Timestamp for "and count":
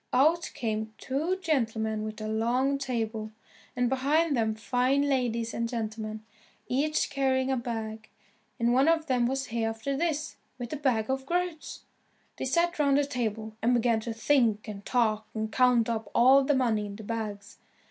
15.35-15.87